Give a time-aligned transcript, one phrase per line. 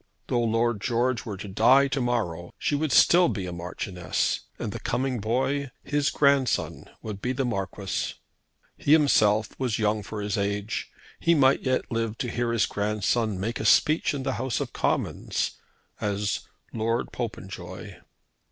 [0.29, 4.71] Though Lord George were to die to morrow, she would still be a Marchioness, and
[4.71, 8.15] the coming boy, his grandson, would be the Marquis.
[8.77, 10.89] He himself was young for his age.
[11.19, 14.73] He might yet live to hear his grandson make a speech in the House of
[14.73, 15.51] Commons
[15.99, 17.97] as Lord Popenjoy.